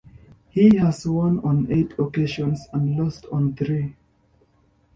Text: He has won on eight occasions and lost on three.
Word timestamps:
He 0.49 0.77
has 0.77 1.05
won 1.05 1.37
on 1.41 1.71
eight 1.71 1.91
occasions 1.99 2.65
and 2.73 2.97
lost 2.97 3.27
on 3.31 3.53
three. 3.53 3.95